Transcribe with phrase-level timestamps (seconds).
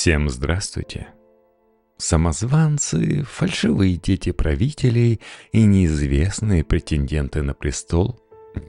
[0.00, 1.08] Всем здравствуйте.
[1.98, 5.20] Самозванцы, фальшивые дети правителей
[5.52, 8.18] и неизвестные претенденты на престол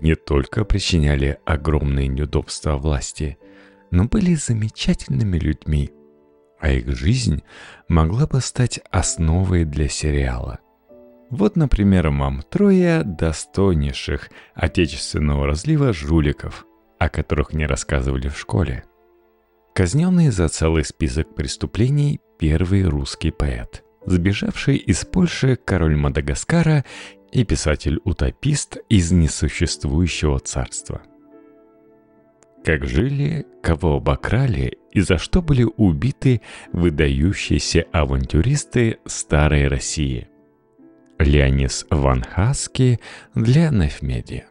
[0.02, 3.38] не только причиняли огромные неудобства власти,
[3.91, 5.91] но были замечательными людьми,
[6.59, 7.43] а их жизнь
[7.88, 10.59] могла бы стать основой для сериала.
[11.29, 16.66] Вот, например, мам трое достойнейших отечественного разлива жуликов,
[17.00, 18.84] о которых не рассказывали в школе–
[19.73, 26.84] Казненный за целый список преступлений первый русский поэт, сбежавший из Польши король Мадагаскара
[27.31, 31.02] и писатель-утопист из несуществующего царства.
[32.65, 36.41] Как жили, кого обокрали и за что были убиты
[36.73, 40.27] выдающиеся авантюристы старой России.
[41.17, 42.99] Леонис Ван Хаски
[43.35, 44.43] для Нефмедиа.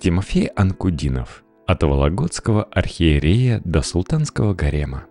[0.00, 5.04] Тимофей Анкудинов– от Вологодского архиерея до султанского гарема.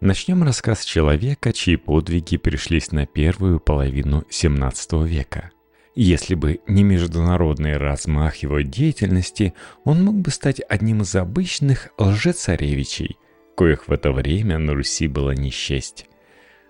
[0.00, 5.50] Начнем рассказ человека, чьи подвиги пришлись на первую половину 17 века.
[5.94, 9.52] Если бы не международный размах его деятельности,
[9.84, 13.18] он мог бы стать одним из обычных лжецаревичей,
[13.54, 15.52] коих в это время на Руси было не.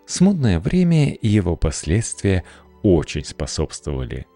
[0.06, 2.42] Смутное время и его последствия
[2.82, 4.26] очень способствовали.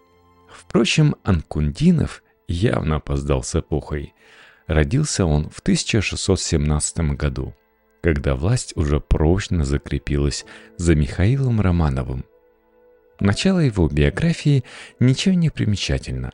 [0.49, 4.13] Впрочем, Анкундинов явно опоздал с эпохой.
[4.67, 7.53] Родился он в 1617 году,
[8.01, 10.45] когда власть уже прочно закрепилась
[10.77, 12.25] за Михаилом Романовым.
[13.19, 14.63] Начало его биографии
[14.99, 16.31] ничего не примечательно.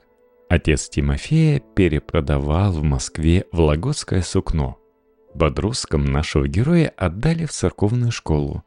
[0.50, 4.78] Отец Тимофея перепродавал в Москве вологодское сукно.
[5.34, 8.64] Бодросском нашего героя отдали в церковную школу.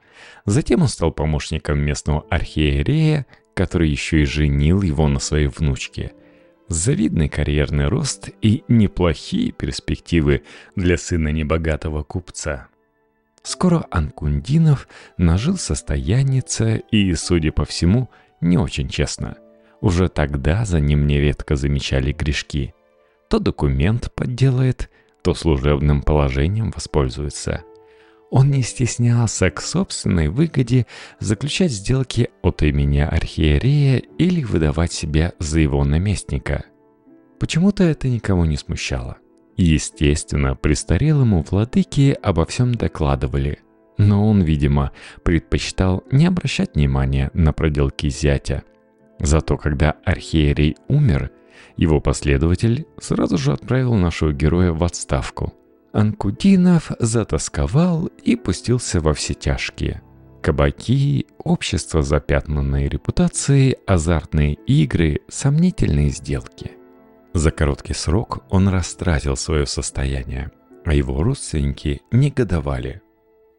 [0.47, 6.13] Затем он стал помощником местного архиерея, который еще и женил его на своей внучке–
[6.69, 10.43] Завидный карьерный рост и неплохие перспективы
[10.75, 12.69] для сына небогатого купца.
[13.43, 18.11] Скоро Анкундинов нажил состояница и, судя по всему,
[18.41, 19.37] не очень честно.
[19.81, 22.75] Уже тогда за ним нередко замечали грешки.
[23.29, 24.91] То документ подделает,
[25.23, 27.63] то служебным положением воспользуется–
[28.31, 30.87] он не стеснялся к собственной выгоде
[31.21, 36.65] заключать сделки от имени архиерея или выдавать себя за его наместника.
[37.39, 39.19] Почему-то это никого не смущало.
[39.57, 43.61] Естественно, престарелому владыке обо всем докладывали,
[43.97, 44.93] но он, видимо,
[45.23, 48.65] предпочитал не обращать внимания на проделки зятя.
[49.19, 51.31] Зато когда архиерей умер,
[51.77, 55.55] его последователь сразу же отправил нашего героя в отставку–
[55.97, 60.03] Анкудинов затасковал и пустился во все тяжкие.
[60.43, 66.73] Кабаки, общество запятнанной репутацией, азартные игры, сомнительные сделки.
[67.33, 70.51] За короткий срок он растратил свое состояние,
[70.85, 73.01] а его родственники негодовали.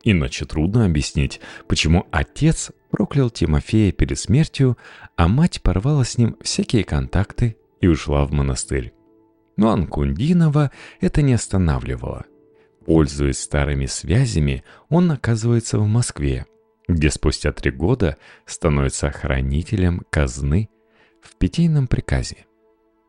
[0.03, 4.77] Иначе трудно объяснить, почему отец проклял Тимофея перед смертью,
[5.15, 8.93] а мать порвала с ним всякие контакты и ушла в монастырь.
[9.57, 12.25] Но Анкундинова это не останавливало.
[12.85, 16.45] Пользуясь старыми связями, он оказывается в Москве,
[16.87, 20.69] где спустя три года становится охранителем казны
[21.21, 22.45] в питейном приказе.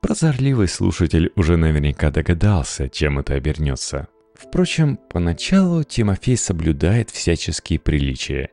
[0.01, 4.09] Прозорливый слушатель уже наверняка догадался, чем это обернется.
[4.35, 8.51] Впрочем, поначалу Тимофей соблюдает всяческие приличия,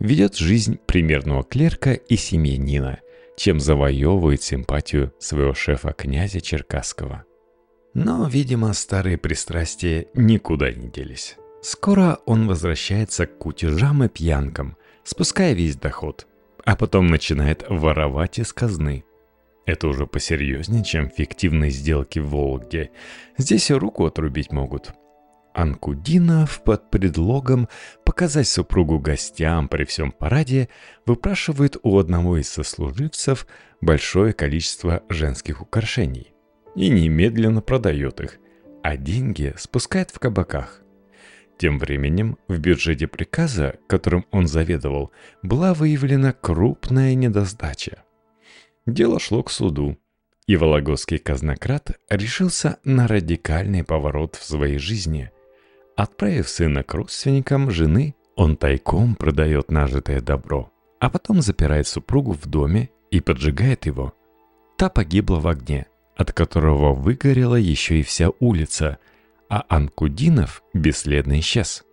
[0.00, 2.98] ведет жизнь примерного клерка и семьянина,
[3.36, 7.24] чем завоевывает симпатию своего шефа князя Черкасского.
[7.94, 11.36] Но, видимо, старые пристрастия никуда не делись.
[11.62, 16.26] Скоро он возвращается к кутежам и пьянкам, спуская весь доход,
[16.64, 19.04] а потом начинает воровать из казны.
[19.66, 22.90] Это уже посерьезнее, чем фиктивные сделки в Вологде.
[23.36, 24.92] Здесь и руку отрубить могут.
[25.52, 27.68] Анкудинов под предлогом
[28.04, 30.68] показать супругу гостям при всем параде
[31.04, 33.46] выпрашивает у одного из сослуживцев
[33.80, 36.32] большое количество женских украшений
[36.78, 38.38] и немедленно продает их,
[38.84, 40.80] а деньги спускает в кабаках.
[41.58, 45.10] Тем временем в бюджете приказа, которым он заведовал,
[45.42, 48.04] была выявлена крупная недосдача.
[48.86, 49.98] Дело шло к суду,
[50.46, 55.32] и вологодский казнократ решился на радикальный поворот в своей жизни.
[55.96, 62.46] Отправив сына к родственникам жены, он тайком продает нажитое добро, а потом запирает супругу в
[62.46, 64.14] доме и поджигает его.
[64.76, 65.87] Та погибла в огне–
[66.18, 68.98] от которого выгорела еще и вся улица,
[69.48, 71.84] а Анкудинов бесследно исчез.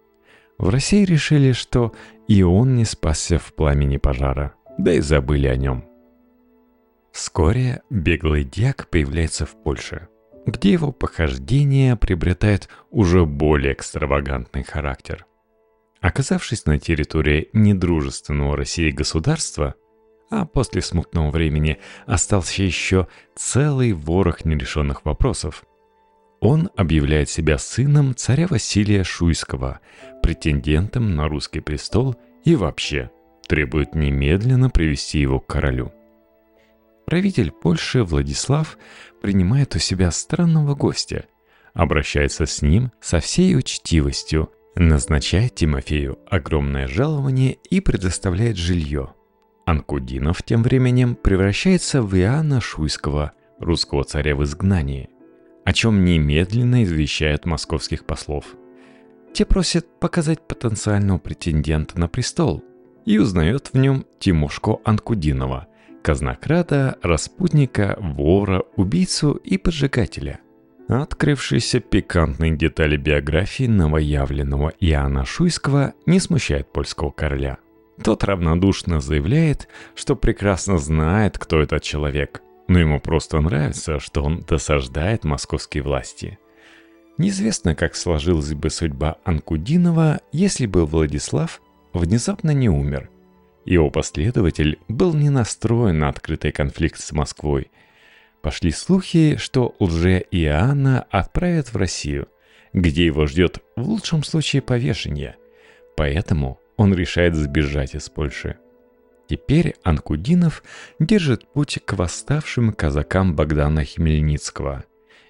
[0.58, 1.94] В России решили, что
[2.28, 5.86] и он не спасся в пламени пожара, да и забыли о нем.
[7.12, 10.10] Вскоре беглый дьяк появляется в Польше,
[10.48, 15.26] где его похождения приобретают уже более экстравагантный характер.
[16.02, 19.76] Оказавшись на территории недружественного России государства,
[20.30, 25.64] а после смутного времени остался еще целый ворох нерешенных вопросов,
[26.40, 29.80] он объявляет себя сыном царя Василия Шуйского,
[30.22, 33.10] претендентом на русский престол и вообще
[33.48, 35.92] требует немедленно привести его к королю.
[37.08, 38.78] Правитель Польши Владислав
[39.24, 41.26] принимает у себя странного гостя,
[41.74, 49.15] обращается с ним со всей учтивостью, назначает Тимофею огромное жалование и предоставляет жилье.
[49.66, 55.10] Анкудинов тем временем превращается в Иоанна Шуйского, русского царя в изгнании,
[55.64, 58.46] о чем немедленно извещают московских послов.
[59.34, 62.64] Те просят показать потенциального претендента на престол
[63.06, 65.68] и узнает в нем Тимошко Анкудинова,
[66.04, 70.40] казнокрада, распутника, вора, убийцу и поджигателя.
[70.88, 77.58] Открывшиеся пикантные детали биографии новоявленного Иоанна Шуйского не смущает польского короля.
[78.04, 84.42] Тот равнодушно заявляет, что прекрасно знает, кто этот человек, но ему просто нравится, что он
[84.42, 86.38] досаждает московские власти.
[87.18, 91.62] Неизвестно, как сложилась бы судьба Анкудинова, если бы Владислав
[91.94, 93.10] внезапно не умер.
[93.64, 97.72] Его последователь был не настроен на открытый конфликт с Москвой–
[98.46, 102.28] Пошли слухи, что лже-Иоанна отправят в Россию,
[102.74, 105.36] где его ждет в лучшем случае повешение.
[105.98, 108.58] Поэтому он решает сбежать из Польши.
[109.28, 110.64] Теперь Анкудинов
[111.00, 114.84] держит путь к восставшим казакам Богдана Хмельницкого.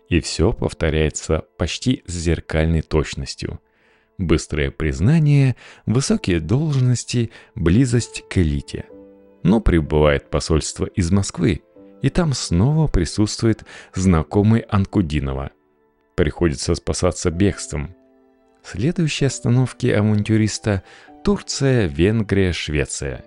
[0.10, 3.60] И все повторяется почти с зеркальной точностью.
[4.18, 5.56] Быстрое признание,
[5.86, 8.86] высокие должности, близость к элите.
[9.44, 11.62] Но прибывает посольство из Москвы–
[12.06, 13.64] и там снова присутствует
[13.96, 15.50] знакомый Анкудинова.
[16.16, 17.96] Приходится спасаться бегством.
[18.64, 20.84] Следующие остановки авантюриста–
[21.26, 23.26] Турция, Венгрия, Швеция.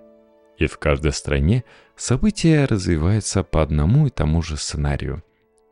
[0.57, 1.65] И в каждой стране
[1.97, 5.21] события развиваются по одному и тому же сценарию.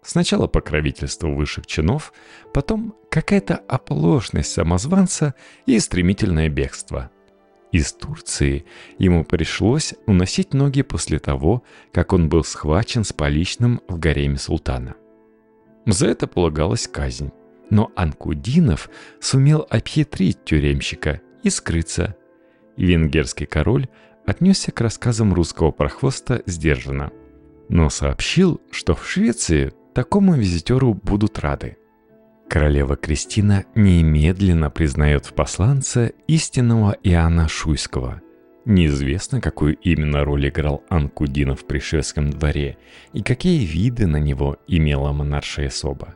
[0.03, 2.11] Сначала покровительство высших чинов,
[2.53, 5.35] потом какая-то оплошность самозванца
[5.65, 7.11] и стремительное бегство–
[7.71, 8.65] из Турции
[8.97, 14.95] ему пришлось уносить ноги после того, как он был схвачен с поличным в гареме султана.
[15.85, 17.31] За это полагалась казнь.
[17.69, 18.89] Но Анкудинов
[19.19, 22.15] сумел обхитрить тюремщика и скрыться.
[22.75, 23.87] Венгерский король
[24.25, 27.11] отнесся к рассказам русского прохвоста сдержанно,
[27.69, 31.77] но сообщил, что в Швеции такому визитеру будут рады.
[32.49, 38.21] Королева Кристина немедленно признает в посланце истинного Иоанна Шуйского.
[38.65, 42.77] Неизвестно, какую именно роль играл Анкудинов при шведском дворе
[43.13, 46.15] и какие виды на него имела монаршая особа.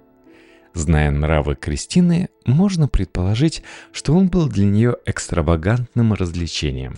[0.74, 6.96] Зная нравы Кристины, можно предположить, что он был для нее экстравагантным развлечением.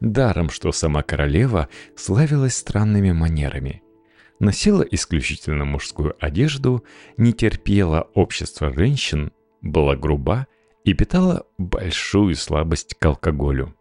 [0.00, 3.82] Даром, что сама королева славилась странными манерами–
[4.38, 6.84] носила исключительно мужскую одежду,
[7.16, 10.46] не терпела общества женщин, была груба
[10.84, 13.74] и питала большую слабость к алкоголю.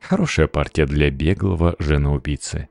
[0.00, 2.68] Хорошая партия для беглого женоубийцы.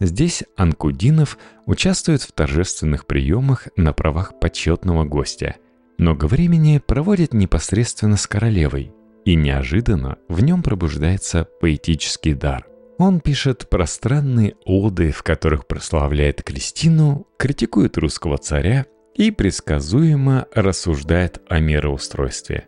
[0.00, 5.56] Здесь Анкудинов участвует в торжественных приемах на правах почетного гостя.
[5.98, 8.92] Много времени проводит непосредственно с королевой,
[9.24, 12.66] и неожиданно в нем пробуждается поэтический дар–
[12.98, 21.60] он пишет пространные оды, в которых прославляет Кристину, критикует русского царя и предсказуемо рассуждает о
[21.60, 22.66] мироустройстве.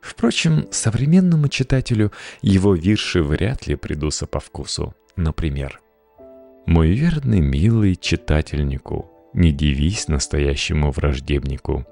[0.00, 4.94] Впрочем, современному читателю его вирши вряд ли придутся по вкусу.
[5.16, 5.80] Например,
[6.66, 11.86] «Мой верный милый читательнику, не дивись настоящему враждебнику,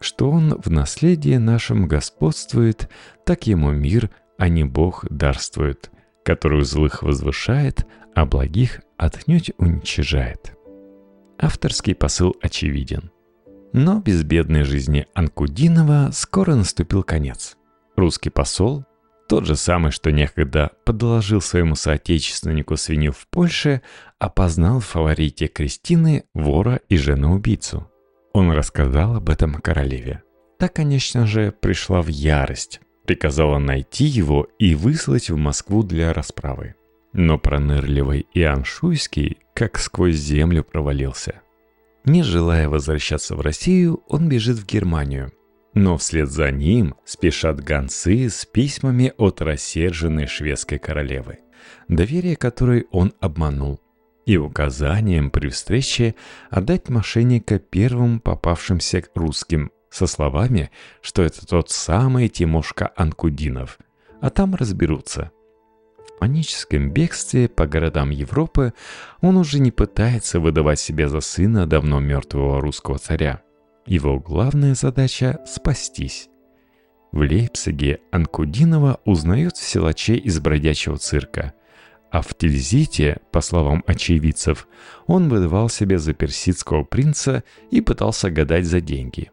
[0.00, 2.88] что он в наследие нашем господствует,
[3.24, 5.90] так ему мир, а не Бог дарствует»
[6.24, 10.52] которую злых возвышает, а благих отнюдь уничижает.
[11.38, 13.10] Авторский посыл очевиден.
[13.72, 17.56] Но безбедной жизни Анкудинова скоро наступил конец.
[17.96, 18.84] Русский посол,
[19.28, 23.82] тот же самый, что некогда подложил своему соотечественнику свинью в Польше,
[24.20, 27.90] опознал в фаворите Кристины вора и жену-убийцу.
[28.32, 30.22] Он рассказал об этом королеве.
[30.58, 36.74] Та, конечно же, пришла в ярость, приказала найти его и выслать в Москву для расправы.
[37.12, 41.40] Но пронырливый Иоанн Шуйский как сквозь землю провалился.
[42.04, 45.32] Не желая возвращаться в Россию, он бежит в Германию.
[45.74, 51.38] Но вслед за ним спешат гонцы с письмами от рассерженной шведской королевы,
[51.88, 53.80] доверие которой он обманул,
[54.26, 56.14] и указанием при встрече
[56.50, 60.70] отдать мошенника первым попавшимся русским со словами,
[61.02, 63.78] что это тот самый Тимошка Анкудинов,
[64.20, 65.32] а там разберутся.
[65.98, 68.72] В паническом бегстве по городам Европы
[69.20, 73.42] он уже не пытается выдавать себя за сына давно мертвого русского царя.
[73.86, 76.28] Его главная задача– спастись.
[77.12, 81.54] В Лейпциге Анкудинова узнают в силаче из бродячего цирка.
[82.10, 84.66] А в Тильзите, по словам очевидцев,
[85.06, 89.30] он выдавал себя за персидского принца и пытался гадать за деньги.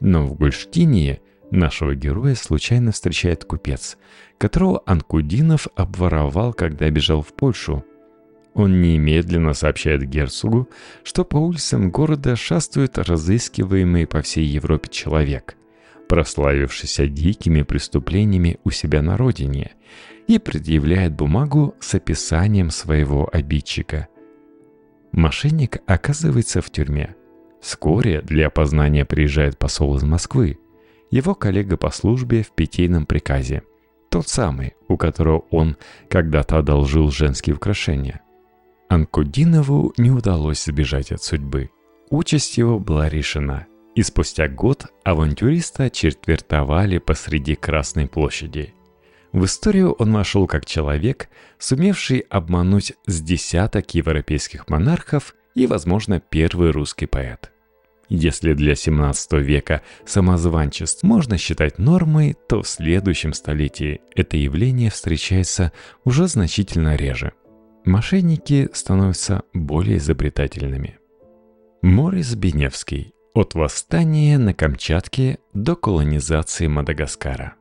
[0.00, 1.20] Но в Гольштине
[1.50, 3.96] нашего героя случайно встречает купец,
[4.36, 7.84] которого Анкудинов обворовал, когда бежал в Польшу.
[8.54, 10.68] Он немедленно сообщает герцогу,
[11.04, 15.54] что по улицам города шастает разыскиваемый по всей Европе человек–
[16.08, 19.72] прославившийся дикими преступлениями у себя на родине,
[20.28, 24.06] и предъявляет бумагу с описанием своего обидчика.
[25.10, 27.16] Мошенник оказывается в тюрьме.
[27.60, 30.58] Вскоре для опознания приезжает посол из Москвы,
[31.10, 33.62] его коллега по службе в питейном приказе,
[34.10, 35.76] тот самый, у которого он
[36.08, 38.20] когда-то одолжил женские украшения.
[38.88, 41.70] Анкудинову не удалось сбежать от судьбы.
[42.10, 43.66] Участь его была решена–
[43.98, 48.72] и спустя год авантюриста четвертовали посреди Красной площади.
[49.32, 56.70] В историю он вошел как человек, сумевший обмануть с десяток европейских монархов и, возможно, первый
[56.70, 57.52] русский поэт.
[58.08, 65.72] Если для 17 века самозванчество можно считать нормой, то в следующем столетии это явление встречается
[66.04, 67.32] уже значительно реже.
[67.84, 70.98] Мошенники становятся более изобретательными.
[71.82, 77.54] Морис Беневский от восстания на Камчатке до колонизации Мадагаскара.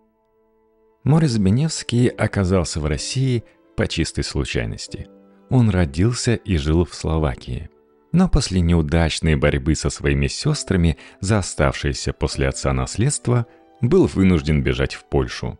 [1.07, 3.45] Морис Беневский оказался в России
[3.77, 5.07] по чистой случайности.
[5.49, 7.69] Он родился и жил в Словакии.
[8.11, 13.47] Но после неудачной борьбы со своими сестрами за оставшееся после отца наследство
[13.79, 15.57] был вынужден бежать в Польшу.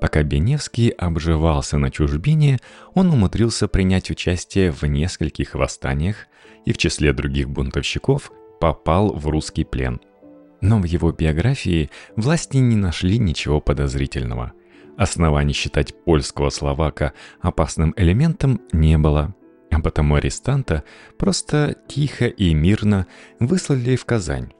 [0.00, 2.58] Пока Беневский обживался на чужбине,
[2.94, 6.26] он умудрился принять участие в нескольких восстаниях
[6.64, 10.00] и в числе других бунтовщиков попал в русский плен.
[10.60, 14.54] Но в его биографии власти не нашли ничего подозрительного.
[14.96, 19.34] Оснований считать польского словака опасным элементом не было,
[19.70, 20.84] а потому арестанта
[21.18, 23.06] просто тихо и мирно
[23.40, 24.52] выслали в Казань.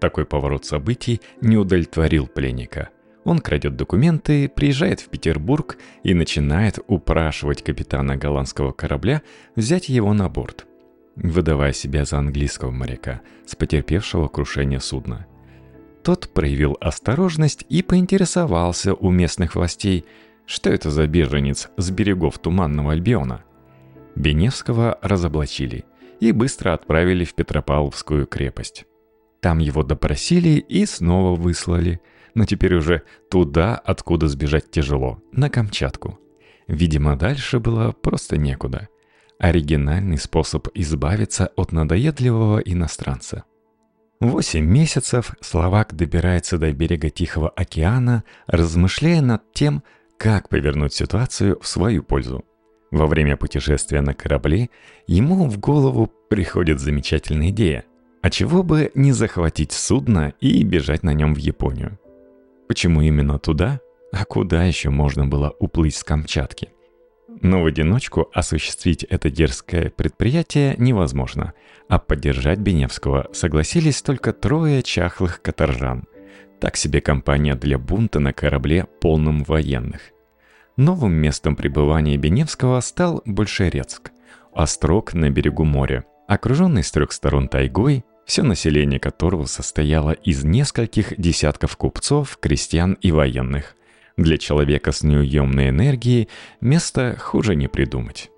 [0.00, 2.90] Такой поворот событий не удовлетворил пленника.
[3.24, 9.20] Он крадет документы, приезжает в Петербург и начинает упрашивать капитана голландского корабля
[9.56, 10.66] взять его на борт–
[11.22, 15.26] выдавая себя за английского моряка с потерпевшего крушение судна.
[16.02, 20.04] Тот проявил осторожность и поинтересовался у местных властей,
[20.46, 23.44] что это за беженец с берегов Туманного Альбиона.
[24.16, 25.84] Беневского разоблачили
[26.20, 28.86] и быстро отправили в Петропавловскую крепость.
[29.40, 32.00] Там его допросили и снова выслали,
[32.34, 36.18] но теперь уже туда, откуда сбежать тяжело, на Камчатку.
[36.66, 38.88] Видимо, дальше было просто некуда–
[39.38, 43.44] оригинальный способ избавиться от надоедливого иностранца.
[44.20, 49.82] Восемь месяцев словак добирается до берега Тихого океана, размышляя над тем,
[50.18, 52.44] как повернуть ситуацию в свою пользу.
[52.90, 54.68] Во время путешествия на корабле
[55.06, 57.84] ему в голову приходит замечательная идея.
[58.20, 61.98] А чего бы не захватить судно и бежать на нем в Японию?
[62.68, 63.80] Почему именно туда?
[64.12, 66.68] А куда еще можно было уплыть с Камчатки?
[67.42, 71.54] Но в одиночку осуществить это дерзкое предприятие невозможно,
[71.88, 76.04] а поддержать Беневского согласились только трое чахлых каторжан.
[76.60, 80.02] Так себе компания для бунта на корабле, полном военных.
[80.76, 84.12] Новым местом пребывания Беневского стал Большерецк,
[84.52, 91.18] острог на берегу моря, окруженный с трех сторон тайгой, все население которого состояло из нескольких
[91.18, 93.74] десятков купцов, крестьян и военных.
[94.20, 96.28] Для человека с неуемной энергией
[96.60, 98.30] место хуже не придумать.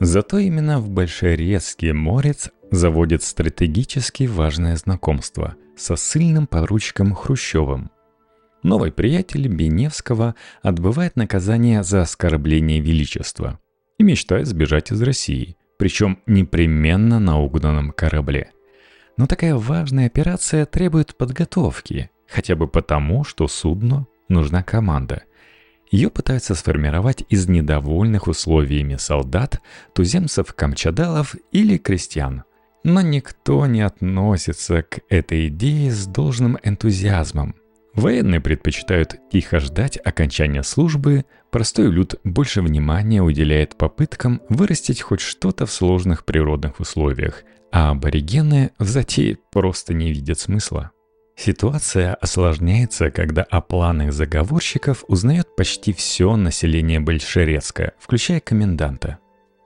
[0.00, 7.90] Зато именно в Большерецке Морец заводит стратегически важное знакомство со сильным поручиком Хрущевым.
[8.62, 13.60] Новый приятель Беневского отбывает наказание за оскорбление величества
[13.98, 18.52] и мечтает сбежать из России, причем непременно на угнанном корабле.
[19.18, 25.25] Но такая важная операция требует подготовки, хотя бы потому, что судно нужна команда.
[25.90, 29.60] Ее пытаются сформировать из недовольных условиями солдат,
[29.94, 32.44] туземцев-камчадалов или крестьян.
[32.82, 37.54] Но никто не относится к этой идее с должным энтузиазмом.
[37.94, 45.64] Военные предпочитают тихо ждать окончания службы, простой люд больше внимания уделяет попыткам вырастить хоть что-то
[45.64, 50.90] в сложных природных условиях, а аборигены в затее просто не видят смысла.
[51.36, 59.18] Ситуация осложняется, когда о планах заговорщиков узнает почти все население Большерецка, включая коменданта.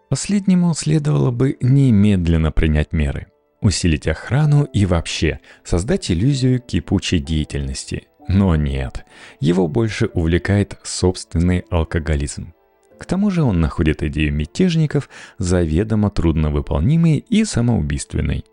[0.08, 3.28] Последнему следовало бы немедленно принять меры,
[3.60, 8.08] усилить охрану и вообще создать иллюзию кипучей деятельности.
[8.26, 9.04] Но нет,
[9.38, 12.52] его больше увлекает собственный алкоголизм.
[12.98, 15.08] К тому же он находит идею мятежников
[15.38, 18.44] заведомо трудновыполнимой и самоубийственной.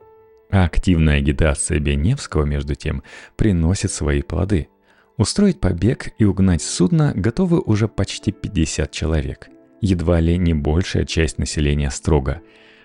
[0.50, 3.04] А активная агитация Беневского, между тем,
[3.36, 4.70] приносит свои плоды.
[5.18, 9.50] Устроить побег и угнать судно готовы уже почти 50 человек.
[9.82, 12.42] Едва ли не большая часть населения строго.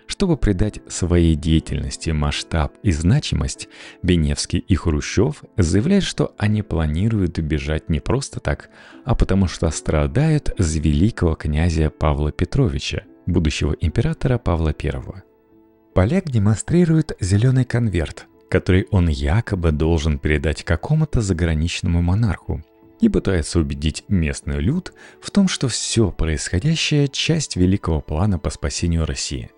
[0.07, 3.69] Чтобы придать своей деятельности масштаб и значимость,
[4.02, 8.69] Беневский и Хрущев заявляют, что они планируют бежать не просто так,
[9.04, 15.32] а потому что страдают с великого князя Павла Петровича, будущего императора Павла I.
[15.94, 22.62] Поляк демонстрирует зеленый конверт, который он якобы должен передать какому-то заграничному монарху,
[23.00, 29.04] и пытается убедить местный люд в том, что все происходящее– часть великого плана по спасению
[29.04, 29.50] России.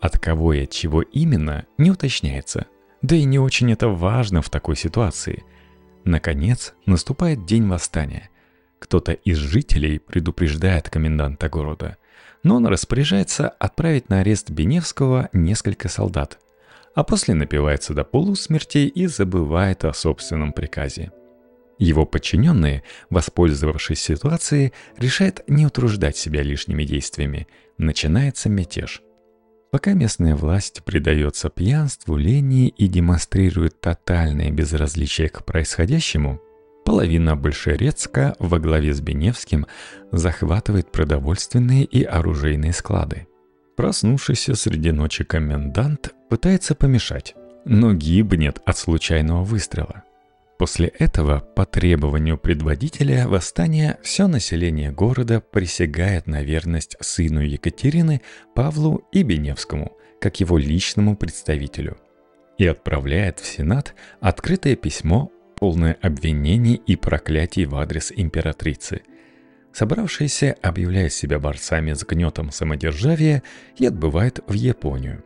[0.00, 2.66] От кого и от чего именно, не уточняется.
[3.02, 5.42] Да и не очень это важно в такой ситуации.
[6.04, 8.30] Наконец, наступает день восстания.
[8.78, 11.96] Кто-то из жителей предупреждает коменданта города–
[12.44, 16.38] но он распоряжается отправить на арест Беневского несколько солдат,
[16.94, 21.10] а после напивается до полусмерти и забывает о собственном приказе.
[21.78, 27.48] Его подчиненные, воспользовавшись ситуацией, решают не утруждать себя лишними действиями.
[27.78, 29.02] Начинается мятеж.
[29.72, 36.40] Пока местная власть предается пьянству, лени и демонстрирует тотальное безразличие к происходящему–
[36.84, 39.66] Половина Большерецка во главе с Беневским
[40.12, 43.26] захватывает продовольственные и оружейные склады.
[43.76, 50.04] Проснувшийся среди ночи комендант пытается помешать, но гибнет от случайного выстрела.
[50.58, 58.22] После этого, по требованию предводителя восстания, все население города присягает на верность сыну Екатерины
[58.54, 61.96] Павлу и Беневскому, как его личному представителю,
[62.56, 65.32] и отправляет в Сенат открытое письмо
[65.64, 69.00] полное обвинений и проклятий в адрес императрицы.
[69.72, 73.42] Собравшиеся объявляют себя борцами с гнетом самодержавия
[73.78, 75.24] и отбывают в Японию.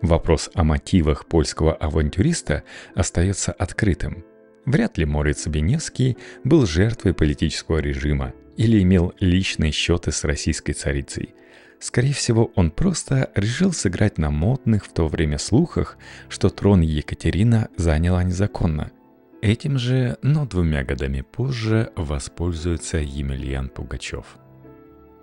[0.00, 2.64] Вопрос о мотивах польского авантюриста
[2.96, 4.24] остается открытым.
[4.64, 11.36] Вряд ли Морец Беневский был жертвой политического режима или имел личные счеты с российской царицей.
[11.78, 15.98] Скорее всего, он просто решил сыграть на модных в то время слухах,
[16.28, 18.90] что трон Екатерина заняла незаконно–
[19.42, 24.38] Этим же, но двумя годами позже, воспользуется Емельян Пугачев.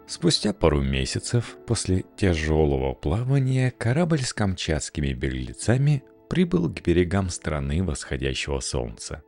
[0.07, 8.59] Спустя пару месяцев после тяжелого плавания корабль с камчатскими беглецами прибыл к берегам страны восходящего
[8.59, 9.23] солнца.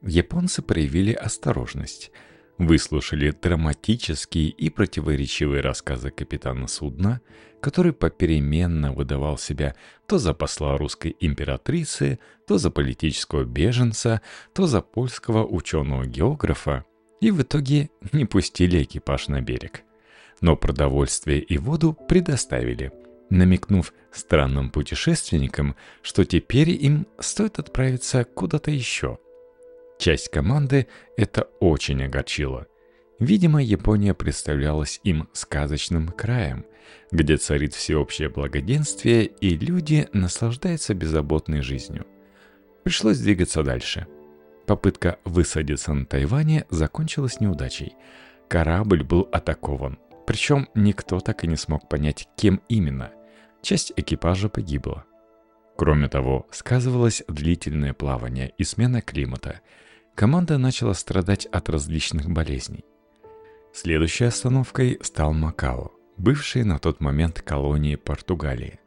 [0.00, 2.10] Японцы проявили осторожность–
[2.66, 7.20] выслушали драматические и противоречивые рассказы капитана судна,
[7.60, 9.74] который попеременно выдавал себя
[10.06, 14.20] то за посла русской императрицы, то за политического беженца,
[14.52, 16.84] то за польского ученого-географа,
[17.20, 19.82] и в итоге не пустили экипаж на берег.
[20.40, 22.90] Но продовольствие и воду предоставили,
[23.30, 29.18] намекнув странным путешественникам, что теперь им стоит отправиться куда-то еще–
[29.98, 32.66] Часть команды это очень огорчило.
[33.18, 36.66] Видимо, Япония представлялась им сказочным краем,
[37.12, 42.04] где царит всеобщее благоденствие и люди наслаждаются беззаботной жизнью.
[42.82, 44.08] Пришлось двигаться дальше.
[44.66, 47.94] Попытка высадиться на Тайване закончилась неудачей.
[48.48, 53.12] Корабль был атакован, причем никто так и не смог понять, кем именно.
[53.62, 55.04] Часть экипажа погибла.
[55.76, 59.60] Кроме того, сказывалось длительное плавание и смена климата–
[60.14, 62.84] команда начала страдать от различных болезней.
[63.72, 68.78] Следующей остановкой стал Макао, бывший на тот момент колонией Португалии.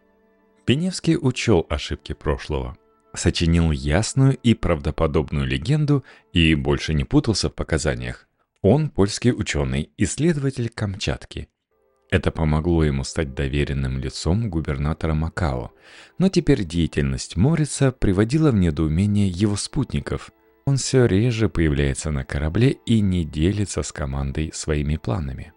[0.66, 2.78] Пеневский учел ошибки прошлого,
[3.14, 8.28] сочинил ясную и правдоподобную легенду и больше не путался в показаниях.
[8.62, 11.50] Он польский ученый, исследователь Камчатки.
[12.16, 15.74] Это помогло ему стать доверенным лицом губернатора Макао,
[16.18, 20.32] но теперь деятельность Морица приводила в недоумение его спутников–
[20.68, 25.54] он все реже появляется на корабле и не делится с командой своими планами.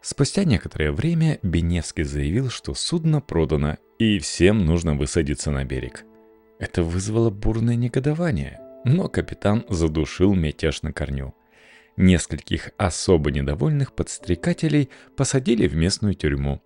[0.00, 6.04] Спустя некоторое время Беневский заявил, что судно продано и всем нужно высадиться на берег.
[6.60, 11.34] Это вызвало бурное негодование, но капитан задушил мятеж на корню.
[11.96, 16.62] Нескольких особо недовольных подстрекателей посадили в местную тюрьму.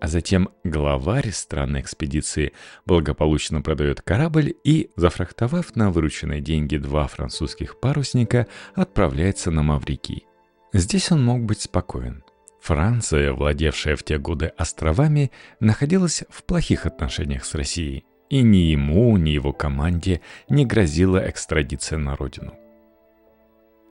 [0.00, 2.52] а затем главарь странной экспедиции
[2.86, 10.24] благополучно продает корабль и, зафрахтовав на вырученные деньги два французских парусника, отправляется на Маврикий.
[10.72, 12.22] Здесь он мог быть спокоен.
[12.60, 19.16] Франция, владевшая в те годы островами, находилась в плохих отношениях с Россией, и ни ему,
[19.16, 22.54] ни его команде не грозила экстрадиция на родину.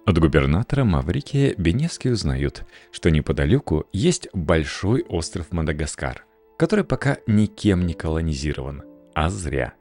[0.07, 6.23] От губернатора Маврикия Беневский узнает, что неподалеку есть большой остров Мадагаскар,
[6.57, 9.73] который пока никем не колонизирован, а зря.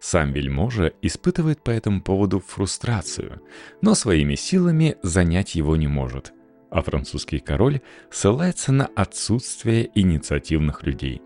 [0.00, 3.42] Сам вельможа испытывает по этому поводу фрустрацию,
[3.80, 6.32] но своими силами занять его не может,
[6.72, 7.80] а французский король
[8.10, 11.22] ссылается на отсутствие инициативных людей.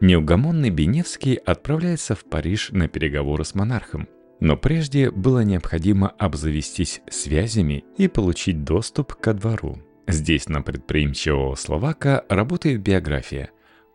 [0.00, 4.08] Неугомонный Беневский отправляется в Париж на переговоры с монархом,
[4.40, 9.78] но прежде было необходимо обзавестись связями и получить доступ ко двору.
[10.06, 13.50] Здесь на предприимчивого словака работает биография.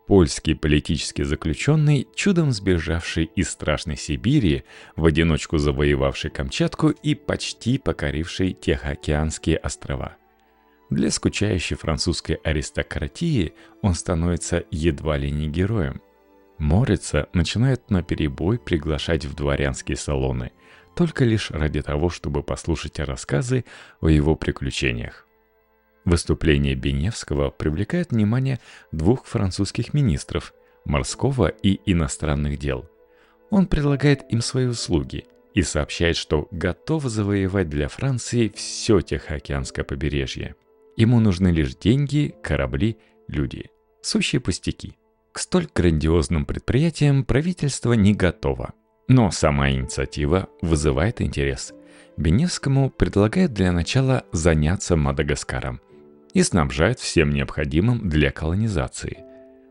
[0.06, 4.64] Польский политический заключенный, чудом сбежавший из страшной Сибири,
[4.96, 10.16] в одиночку завоевавший Камчатку и почти покоривший Тихоокеанские острова.
[10.90, 16.00] Для скучающей французской аристократии он становится едва ли не героем–
[16.60, 20.52] Морица начинает наперебой приглашать в дворянские салоны,
[20.94, 23.64] только лишь ради того, чтобы послушать рассказы
[24.02, 25.26] о его приключениях.
[26.04, 28.60] Выступление Беневского привлекает внимание
[28.92, 30.52] двух французских министров–
[30.84, 32.86] морского и иностранных дел.
[33.48, 40.56] Он предлагает им свои услуги и сообщает, что готов завоевать для Франции все Тихоокеанское побережье.
[40.96, 43.70] Ему нужны лишь деньги, корабли, люди.
[44.02, 44.98] Сущие пустяки–
[45.32, 48.74] к столь грандиозным предприятиям правительство не готово.
[49.08, 51.72] Но сама инициатива вызывает интерес.
[52.16, 55.80] Беневскому предлагают для начала заняться Мадагаскаром
[56.34, 59.24] и снабжают всем необходимым для колонизации.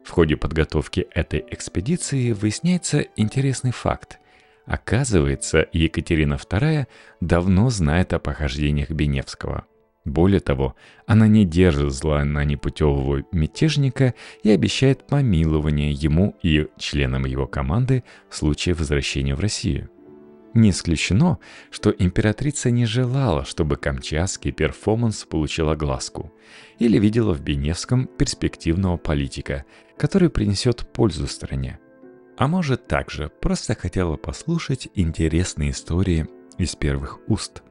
[0.03, 4.19] В ходе подготовки этой экспедиции выясняется интересный факт.
[4.65, 6.87] Оказывается, Екатерина II
[7.21, 9.65] давно знает о похождениях Беневского–
[10.05, 17.25] более того, она не держит зла на непутевого мятежника и обещает помилование ему и членам
[17.25, 19.89] его команды в случае возвращения в Россию.
[20.55, 21.37] Не исключено,
[21.69, 26.33] что императрица не желала, чтобы камчатский перформанс получил огласку,
[26.79, 31.77] или видела в Беневском перспективного политика, который принесет пользу стране.
[32.35, 37.61] А может также просто хотела послушать интересные истории из первых уст–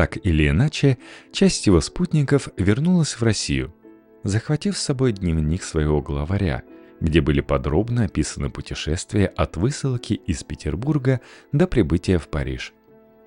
[0.00, 0.96] так или иначе,
[1.30, 3.74] часть его спутников вернулась в Россию,
[4.22, 6.62] захватив с собой дневник своего главаря,
[7.02, 11.20] где были подробно описаны путешествия от высылки из Петербурга
[11.52, 12.72] до прибытия в Париж.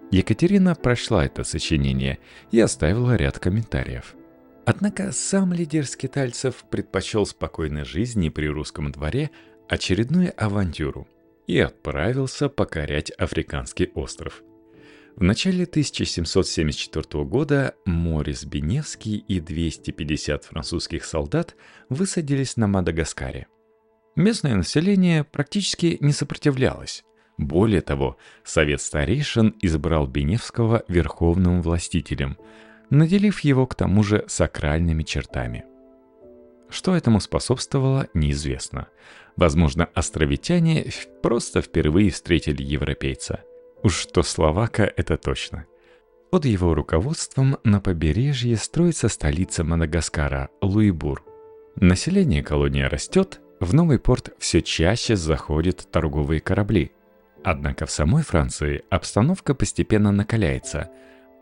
[0.09, 2.17] Екатерина прочла это сочинение
[2.49, 4.15] и оставила ряд комментариев.
[4.65, 9.29] Однако сам лидер скитальцев предпочел спокойной жизни при русском дворе
[9.69, 11.07] очередную авантюру
[11.45, 14.41] и отправился покорять Африканский остров–
[15.15, 21.55] в начале 1774 года Морис Беневский и 250 французских солдат
[21.89, 23.47] высадились на Мадагаскаре.
[24.15, 27.03] Местное население практически не сопротивлялось.
[27.37, 32.37] Более того, Совет старейшин избрал Беневского верховным властителем,
[32.89, 35.63] наделив его к тому же сакральными чертами.
[36.69, 38.87] Что этому способствовало, неизвестно.
[39.35, 40.87] Возможно, островитяне
[41.21, 43.43] просто впервые встретили европейца–
[43.83, 45.65] Уж что словака– это точно.
[46.31, 51.21] Под его руководством на побережье строится столица Мадагаскара– Луибур.
[51.75, 56.93] Население колонии растет, в новый порт все чаще заходят торговые корабли.
[57.43, 60.89] Однако в самой Франции обстановка постепенно накаляется.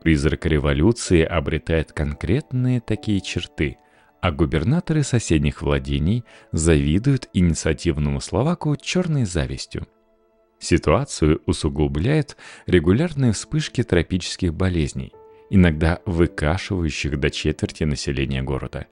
[0.02, 3.78] Призрак революции обретает конкретные такие черты,
[4.20, 9.88] а губернаторы соседних владений завидуют инициативному словаку черной завистью–
[10.62, 15.12] Ситуацию усугубляют регулярные вспышки тропических болезней,
[15.50, 18.86] иногда выкашивающих до четверти населения города.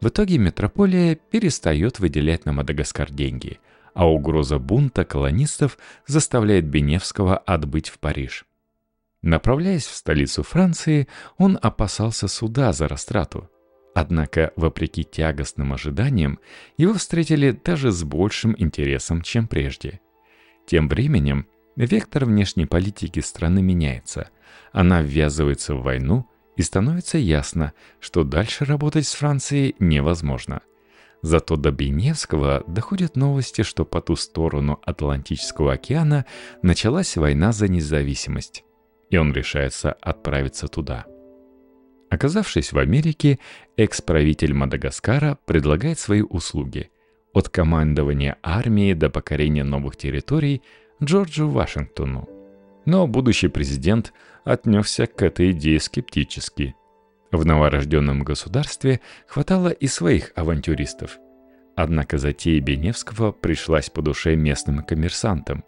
[0.00, 3.58] В итоге метрополия перестает выделять на Мадагаскар деньги,
[3.92, 8.44] а угроза бунта колонистов заставляет Беневского отбыть в Париж.
[9.20, 13.50] Направляясь в столицу Франции, он опасался суда за растрату.
[13.96, 16.38] Однако, вопреки тягостным ожиданиям,
[16.76, 20.00] его встретили даже с большим интересом, чем прежде–
[20.66, 21.46] тем временем
[21.76, 24.30] вектор внешней политики страны меняется.
[24.72, 30.60] Она ввязывается в войну, и становится ясно, что дальше работать с Францией невозможно.
[31.22, 36.26] Зато до Беневского доходят новости, что по ту сторону Атлантического океана
[36.62, 38.62] началась война за независимость,
[39.10, 41.06] и он решается отправиться туда.
[42.10, 43.38] Оказавшись в Америке,
[43.76, 46.90] экс-правитель Мадагаскара предлагает свои услуги–
[47.34, 50.62] от командования армией до покорения новых территорий
[51.02, 52.28] Джорджу Вашингтону.
[52.86, 54.12] Но будущий президент
[54.44, 56.74] отнесся к этой идее скептически.
[57.32, 61.18] В новорожденном государстве хватало и своих авантюристов.
[61.76, 65.64] Однако затея Беневского пришлась по душе местным коммерсантам.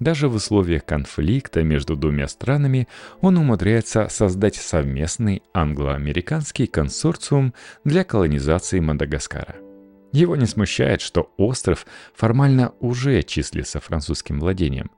[0.00, 2.88] Даже в условиях конфликта между двумя странами
[3.20, 7.52] он умудряется создать совместный англо-американский консорциум
[7.84, 9.71] для колонизации Мадагаскара.
[10.12, 14.90] Его не смущает, что остров формально уже числится французским владением.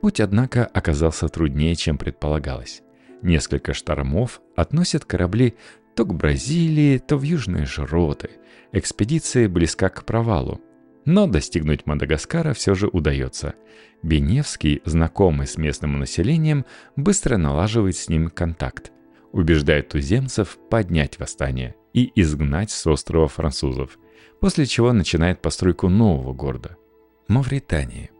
[0.00, 2.82] Путь, однако, оказался труднее, чем предполагалось.
[3.22, 5.54] Несколько штормов относят корабли
[5.94, 8.30] то к Бразилии, то в южные широты.
[8.72, 10.60] Экспедиция близка к провалу.
[11.04, 13.54] Но достигнуть Мадагаскара все же удается.
[14.02, 16.64] Беневский, знакомый с местным населением,
[16.96, 18.90] быстро налаживает с ним контакт.
[19.30, 23.98] Убеждает туземцев поднять восстание и изгнать с острова французов–
[24.44, 26.76] после чего начинает постройку нового города–
[27.28, 28.10] Мавритании.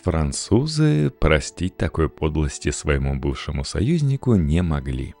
[0.00, 5.16] Французы простить такой подлости своему бывшему союзнику не могли.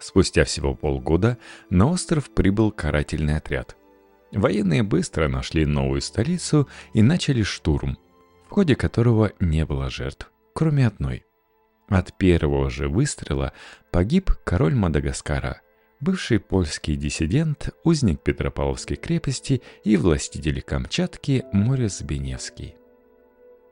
[0.00, 1.38] Спустя всего полгода
[1.70, 3.76] на остров прибыл карательный отряд.
[4.32, 7.98] Военные быстро нашли новую столицу и начали штурм,
[8.48, 11.24] в ходе которого не было жертв, кроме одной.
[11.88, 13.52] От первого же выстрела
[13.92, 15.60] погиб король Мадагаскара–
[16.00, 22.76] бывший польский диссидент, узник Петропавловской крепости и властитель Камчатки Морис Беневский.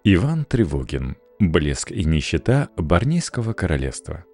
[0.05, 1.17] Иван Тревогин.
[1.39, 4.25] Блеск и нищета Барнийского королевства.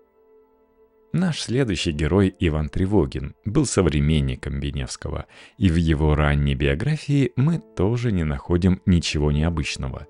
[1.12, 5.26] Наш следующий герой Иван Тревогин был современником Беневского,
[5.58, 10.06] и в его ранней биографии мы тоже не находим ничего необычного.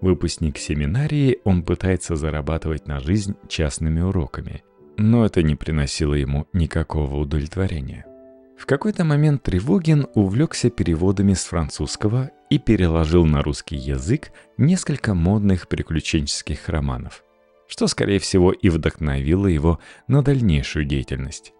[0.00, 4.64] Выпускник семинарии, он пытается зарабатывать на жизнь частными уроками–
[4.96, 8.06] но это не приносило ему никакого удовлетворения.
[8.56, 15.66] В какой-то момент Тревогин увлекся переводами с французского и переложил на русский язык несколько модных
[15.66, 17.24] приключенческих романов,
[17.66, 21.52] что, скорее всего, и вдохновило его на дальнейшую деятельность.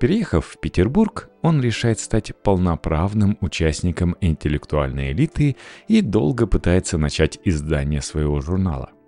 [0.00, 8.00] Переехав в Петербург, он решает стать полноправным участником интеллектуальной элиты и долго пытается начать издание
[8.00, 8.90] своего журнала–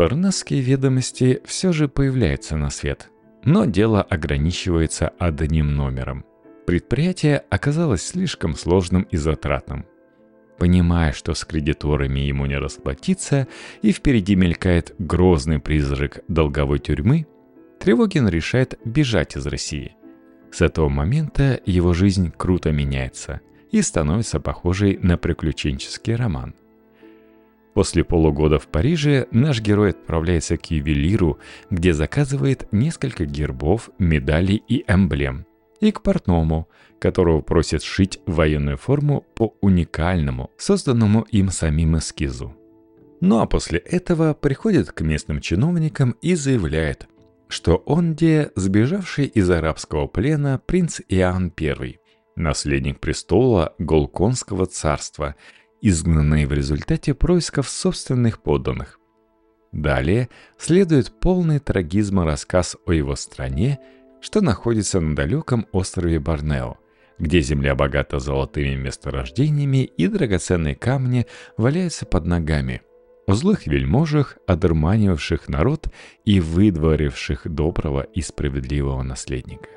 [0.00, 3.10] Парнасские ведомости все же появляются на свет,
[3.44, 6.24] но дело ограничивается одним номером.
[6.66, 9.84] Предприятие оказалось слишком сложным и затратным.
[10.58, 13.46] Понимая, что с кредиторами ему не расплатиться,
[13.82, 17.26] и впереди мелькает грозный призрак долговой тюрьмы,
[17.78, 19.96] Тревогин решает бежать из России.
[20.50, 26.54] С этого момента его жизнь круто меняется и становится похожей на приключенческий роман.
[27.80, 31.38] После полугода в Париже наш герой отправляется к ювелиру,
[31.70, 35.46] где заказывает несколько гербов, медалей и эмблем,
[35.80, 42.54] и к портному, которого просит сшить военную форму по уникальному, созданному им самим эскизу.
[43.22, 47.08] Ну а после этого приходит к местным чиновникам и заявляет,
[47.48, 51.98] что он где сбежавший из арабского плена принц Иоанн I,
[52.36, 55.34] наследник престола Голконского царства–
[55.82, 58.98] изгнанные в результате происков собственных подданных.
[59.72, 63.78] Далее следует полный трагизма рассказ о его стране,
[64.20, 66.78] что находится на далеком острове Борнео,
[67.18, 72.82] где земля богата золотыми месторождениями и драгоценные камни валяются под ногами,
[73.26, 75.86] о злых вельможах, одурманивавших народ
[76.24, 79.68] и выдворивших доброго и справедливого наследника.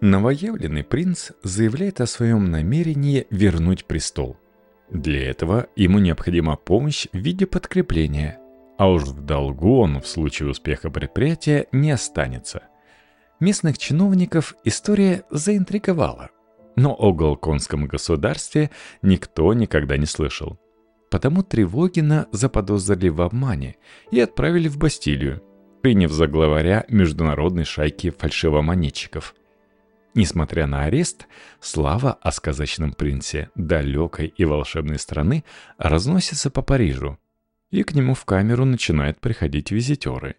[0.00, 4.36] Новоявленный принц заявляет о своем намерении вернуть престол–
[4.90, 8.38] для этого ему необходима помощь в виде подкрепления,
[8.78, 12.62] а уж в долгу он в случае успеха предприятия не останется.
[13.38, 16.30] Местных чиновников история заинтриговала,
[16.74, 18.70] но о Голконском государстве
[19.02, 20.58] никто никогда не слышал.
[21.10, 23.76] Потому Тревогина заподозрили в обмане
[24.10, 25.42] и отправили в Бастилию,
[25.82, 29.34] приняв за главаря международной шайки фальшивомонетчиков–
[30.18, 31.28] Несмотря на арест,
[31.60, 35.44] слава о сказочном принце далекой и волшебной страны
[35.76, 37.20] разносится по Парижу,
[37.70, 40.34] и к нему в камеру начинают приходить визитеры.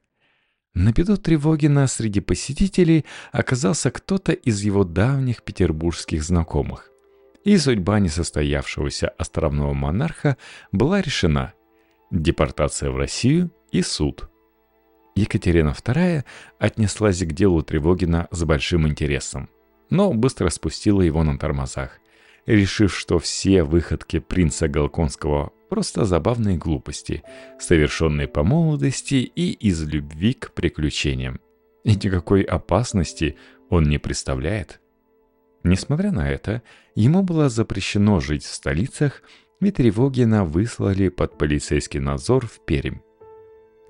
[0.74, 6.90] На беду Тревогина среди посетителей оказался кто-то из его давних петербургских знакомых.
[7.46, 10.36] И судьба несостоявшегося островного монарха
[10.74, 11.54] была решена–
[12.12, 14.30] депортация в Россию и суд.
[15.16, 16.26] Екатерина II
[16.60, 19.50] отнеслась к делу Тревогина с большим интересом–
[19.90, 22.00] но быстро спустила его на тормозах,
[22.46, 27.24] решив, что все выходки принца Галконского просто забавные глупости,
[27.60, 31.40] совершенные по молодости и из любви к приключениям.
[31.84, 33.38] И никакой опасности
[33.70, 34.82] он не представляет.
[35.64, 36.62] Несмотря на это,
[36.96, 39.22] ему было запрещено жить в столицах,
[39.62, 43.00] и Тревогина выслали под полицейский надзор в Пермь.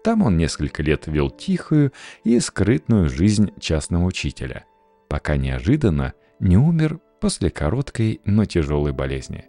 [0.04, 1.92] Там он несколько лет вел тихую
[2.24, 4.66] и скрытную жизнь частного учителя,
[5.10, 9.46] пока неожиданно не умер после короткой, но тяжелой болезни.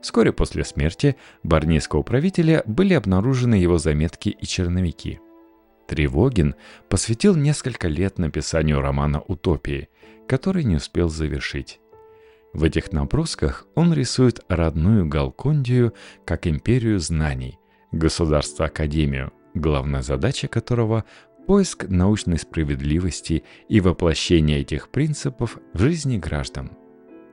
[0.00, 5.20] Вскоре после смерти барнийского правителя были обнаружены его заметки и черновики.
[5.86, 6.54] Тревогин
[6.88, 9.88] посвятил несколько лет написанию романа «Утопии»,
[10.26, 11.80] который не успел завершить.
[12.52, 17.58] В этих набросках он рисует родную Галкондию как империю знаний,
[17.92, 21.04] государство-академию, главная задача которого–
[21.46, 26.72] поиск научной справедливости и воплощение этих принципов в жизни граждан.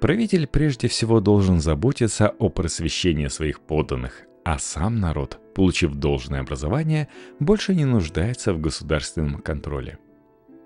[0.01, 7.09] Правитель прежде всего должен заботиться о просвещении своих подданных, а сам народ, получив должное образование,
[7.39, 9.99] больше не нуждается в государственном контроле.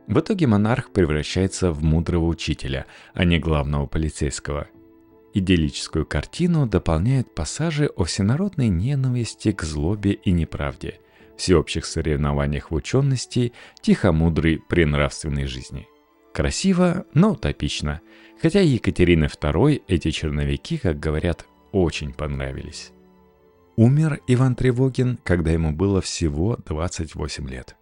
[0.08, 4.68] В итоге монарх превращается в мудрого учителя, а не главного полицейского.
[5.34, 11.00] Идиллическую картину дополняют пассажи о всенародной ненависти к злобе и неправде,
[11.38, 15.88] всеобщих соревнованиях в учености, тихомудрой пренравственной жизни.
[16.34, 18.02] Красиво, но утопично,
[18.42, 22.92] хотя Екатерины II эти черновики, как говорят, очень понравились.
[23.76, 27.76] Умер Иван Тревогин, когда ему было всего 28 лет.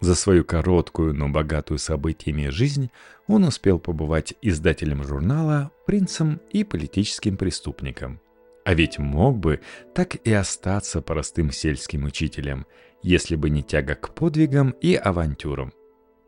[0.00, 2.90] За свою короткую, но богатую событиями жизнь
[3.26, 8.20] он успел побывать издателем журнала, принцем и политическим преступником.
[8.64, 9.60] А ведь мог бы
[9.94, 12.66] так и остаться простым сельским учителем,
[13.02, 15.72] если бы не тяга к подвигам и авантюрам.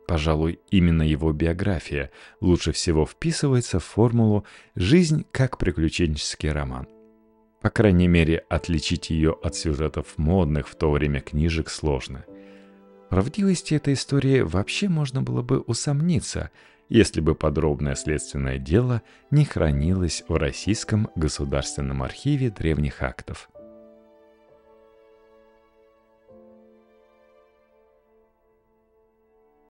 [0.07, 6.87] Пожалуй, именно его биография лучше всего вписывается в формулу «жизнь как приключенческий роман».
[7.61, 12.25] По крайней мере, отличить ее от сюжетов модных в то время книжек сложно–
[13.13, 16.49] правдивости этой истории вообще можно было бы усомниться,
[16.89, 23.51] если бы подробное следственное дело не хранилось в Российском государственном архиве древних актов.